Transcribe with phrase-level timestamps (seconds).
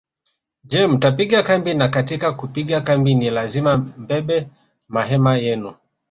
[0.63, 4.47] Je mtapiga kambi na katika kupiga kambi ni lazima mbebe
[4.87, 5.75] mahema yenu